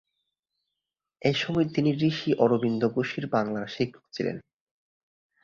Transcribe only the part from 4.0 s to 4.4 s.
ছিলেন।